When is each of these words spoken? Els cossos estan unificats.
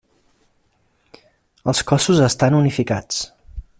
Els 1.73 1.83
cossos 1.91 2.23
estan 2.29 2.59
unificats. 2.61 3.21